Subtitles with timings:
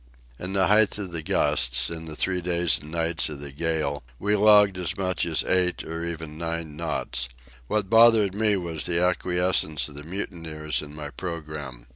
[0.39, 4.01] In the height of the gusts, in the three days and nights of the gale,
[4.17, 7.29] we logged as much as eight, and even nine, knots.
[7.67, 11.85] What bothered me was the acquiescence of the mutineers in my programme.